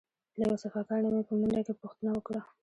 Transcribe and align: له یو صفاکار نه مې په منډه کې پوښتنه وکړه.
له 0.37 0.43
یو 0.49 0.61
صفاکار 0.63 0.99
نه 1.05 1.09
مې 1.13 1.21
په 1.27 1.33
منډه 1.39 1.61
کې 1.67 1.73
پوښتنه 1.81 2.09
وکړه. 2.13 2.41